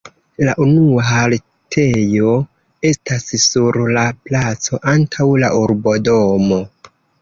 [0.45, 2.33] La unua haltejo
[2.93, 6.65] estas sur la placo antaŭ la urbodomo.